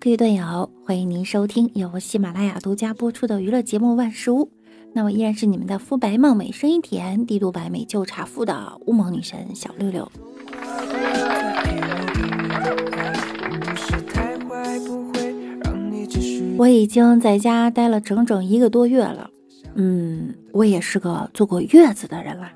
[0.00, 4.44] 各位队友，欢迎您收听由喜马拉雅独家播出的娱乐节目《万事屋》。
[4.92, 10.08] 那我依然是你们的肤白貌美、声音甜、低度白美就差富的乌蒙女神小六六。
[16.56, 19.28] 我已经在家待了整整一个多月了，
[19.74, 22.48] 嗯，我也是个坐过月子的人了。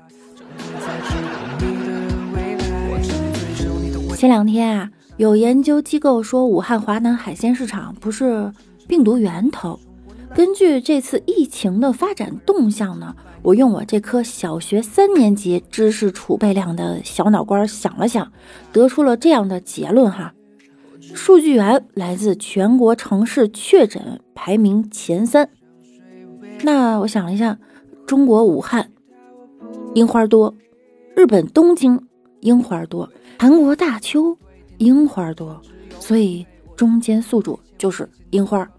[4.15, 4.89] 前两天啊。
[5.17, 8.51] 有研究机构说，武汉华南海鲜市场不是
[8.87, 9.79] 病毒源头。
[10.33, 18.31] 根据这次疫情的发展动向呢，我用我这颗小学三年级知识储备量的小脑瓜想了想，
[18.71, 20.33] 得出了这样的结论哈。
[21.13, 25.47] 数据源来自全国城市确诊排名前三。
[26.63, 27.59] 那我想了一下，
[28.07, 28.89] 中国武汉
[29.93, 30.55] 樱花多，
[31.15, 32.07] 日本东京
[32.39, 34.35] 樱花多，韩国大邱。
[34.83, 35.61] 樱花多，
[35.97, 36.45] 所以
[36.75, 38.69] 中间宿主就是樱花。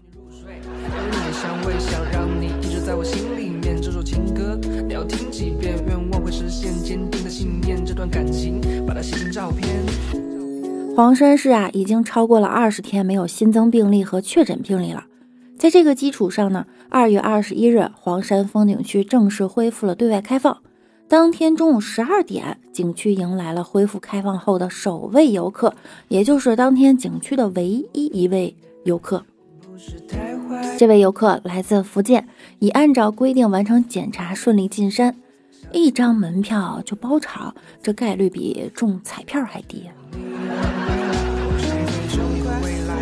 [10.95, 15.03] 黄山市啊，已经超过了二十天没有新增病例和确诊病例了。
[15.57, 20.55] 在这个基础上呢，二月二十一日，黄山风景区正式恢复了对外开放。
[21.07, 25.75] 当天中午十二点，景区迎来了恢复开放后的首位游客，
[26.07, 29.23] 也就是当天景区的唯一一位游客。
[30.79, 35.15] 这位游客来自福建，已按照规定完成检查，顺利进山。
[35.71, 39.87] 一张门票就包场，这概率比中彩票还低。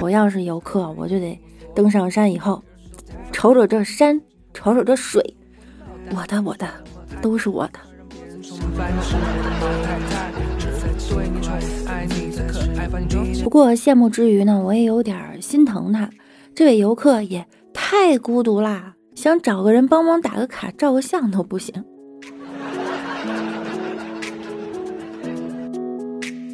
[0.02, 1.40] 我要是游客，我就得
[1.74, 2.62] 登上山以后，
[3.31, 4.20] 瞅瞅这山，
[4.54, 5.36] 瞅瞅这水，
[6.14, 6.68] 我的我的，
[7.22, 7.80] 都是我的。
[13.43, 16.09] 不过羡慕之余呢，我也有点心疼他。
[16.55, 21.83] 这位游客也太孤独啦，想找个人帮忙打个卡、照个相都不行。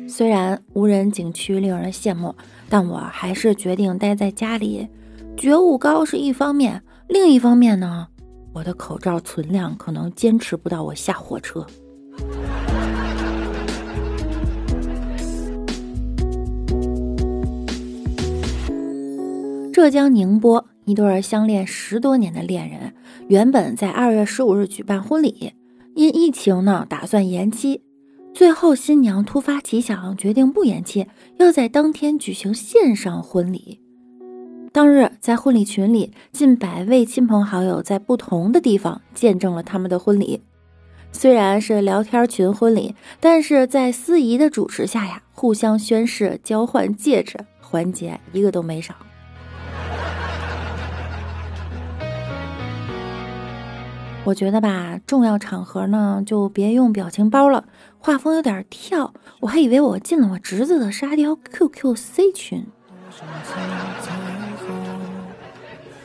[0.07, 2.35] 虽然无人景区令人羡慕，
[2.67, 4.87] 但我还是决定待在家里。
[5.37, 8.07] 觉悟高是一方面，另一方面呢，
[8.51, 11.65] 我的口罩存量可能坚持不到我下火车。
[19.71, 22.93] 浙江宁波一对相恋十多年的恋人，
[23.29, 25.53] 原本在二月十五日举办婚礼，
[25.95, 27.81] 因疫情呢打算延期，
[28.33, 33.79] 最后新娘突发奇想，决定不延期，要在当天举行线上婚礼。
[34.73, 40.41] 当日在婚礼群里，近百位亲朋好友在不同的地方见证了他们的婚礼。
[41.11, 48.95] 虽然是聊天群婚礼，但是在司仪的主持下呀，互相宣誓、交换戒指环节一个都没少。
[54.25, 57.65] 我觉得吧，重要场合呢就别用表情包了，
[57.97, 59.13] 画风有点跳。
[59.39, 62.67] 我还以为我进了我侄子的沙雕 QQC 群。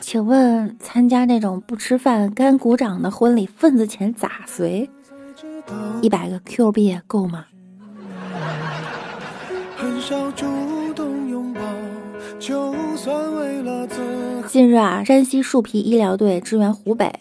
[0.07, 4.87] 请问参加那种不吃饭干鼓掌的婚礼，份子钱咋随？
[5.99, 7.45] 一百个 Q 币够吗？
[14.47, 17.11] 近日啊，山西树皮医疗队支援湖北。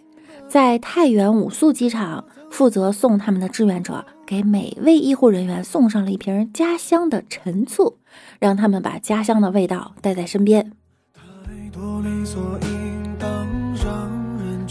[0.46, 7.96] 在太原武宿机场，负责送他们的志愿者给每位医护人员送上了一瓶家乡的陈醋，
[8.38, 10.72] 让他们把家乡的味道带在身边。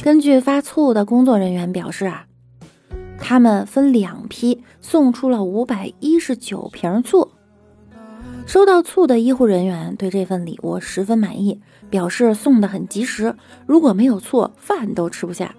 [0.04, 2.26] 根据发醋的工作人员表示啊，
[3.18, 7.32] 他们分两批送出了五百一十九瓶醋。
[8.46, 13.34] 收到醋的医护人员对这份礼物十分满意，表示送的很及时，
[13.66, 15.56] 如果没有醋，饭都吃不下。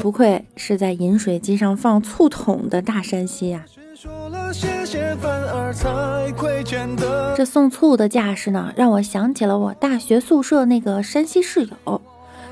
[0.00, 3.64] 不愧是在饮水机上放醋桶的大山西呀！
[7.36, 12.00] 这送醋的架势呢，让我想起了我大学宿舍那个山西室友，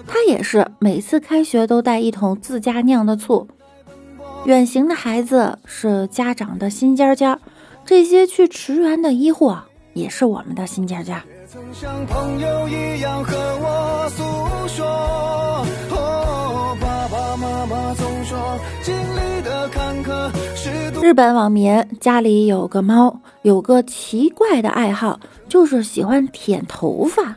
[0.07, 3.49] 他也是每次开学都带一桶自家酿的醋。
[4.45, 7.39] 远行的孩子是家长的心尖尖，
[7.85, 9.55] 这些去驰援的医护
[9.95, 11.19] 也是我们的心尖尖。
[21.01, 25.19] 日本网民家里有个猫，有个奇怪的爱好，
[25.49, 27.37] 就是喜欢舔头发。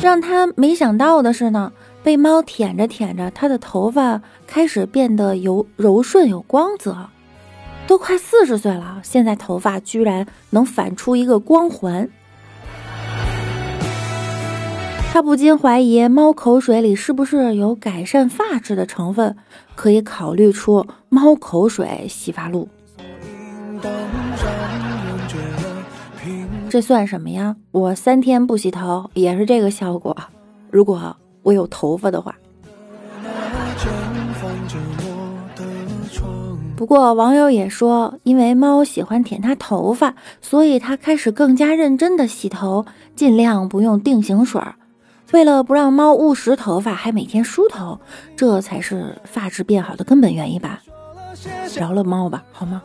[0.00, 1.72] 让他没想到的是呢，
[2.02, 6.96] 被猫舔着舔着，他的头发开始变得柔柔顺有光泽。
[7.86, 12.08] 都快四十岁了，现在头发居然能反出一个光环。
[15.12, 19.36] 他不禁怀疑，猫口水里是不是有改善发质的成分？
[19.74, 22.66] 可以考虑出猫口水洗发露。
[26.70, 27.54] 这算什么呀？
[27.72, 30.16] 我三天不洗头也是这个效果。
[30.70, 32.34] 如果我有头发的话。
[36.74, 44.74] 不过网友也说，因为猫喜欢舔它头发，所以它开始更加认真的洗头，尽量不用定型水儿。
[45.32, 47.98] 为了不让猫误食头发，还每天梳头，
[48.36, 50.80] 这才是发质变好的根本原因吧。
[51.74, 52.82] 饶了猫吧，好吗？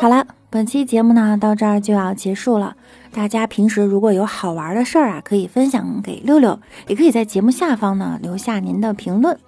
[0.00, 2.74] 好了，本期节目呢到这儿就要结束了。
[3.12, 9.38] 大家平时如果有好玩的事儿啊，可以分享给六六，也可以在节目下方呢留下您的评论。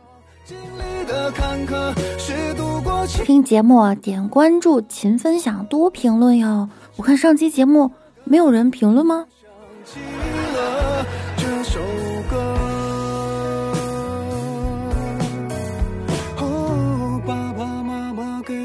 [3.25, 6.69] 听节目点关注，勤分享，多评论哟。
[6.97, 7.91] 我看上期节目
[8.25, 9.27] 没有人评论吗？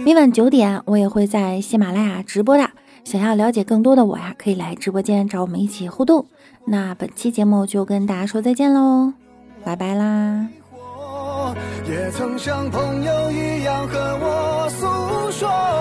[0.06, 2.70] 每晚九点，我也会在喜马拉雅直播的。
[3.04, 6.26] 想要了解更多的我呀，可以来直播间找我们一起互动。
[6.66, 9.14] 那本期节目就跟大家说再见喽，
[9.64, 10.48] 拜拜啦。
[11.90, 15.77] 也曾像朋友一样和我诉说。